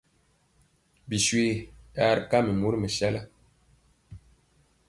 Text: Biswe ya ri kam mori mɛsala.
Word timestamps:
Biswe 1.09 1.45
ya 1.95 2.07
ri 2.17 2.23
kam 2.31 2.45
mori 2.59 2.77
mɛsala. 2.81 3.21